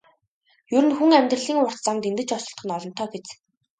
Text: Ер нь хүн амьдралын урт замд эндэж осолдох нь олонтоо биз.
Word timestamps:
Ер 0.77 0.83
нь 0.87 0.95
хүн 0.97 1.11
амьдралын 1.19 1.61
урт 1.63 1.79
замд 1.85 2.03
эндэж 2.09 2.29
осолдох 2.37 2.65
нь 2.65 2.75
олонтоо 2.77 3.07
биз. 3.13 3.27